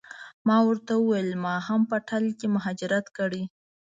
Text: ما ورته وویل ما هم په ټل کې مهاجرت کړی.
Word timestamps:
ما 0.47 0.57
ورته 0.67 0.91
وویل 0.97 1.29
ما 1.43 1.55
هم 1.67 1.81
په 1.91 1.97
ټل 2.07 2.25
کې 2.39 2.47
مهاجرت 2.55 3.05
کړی. 3.17 3.43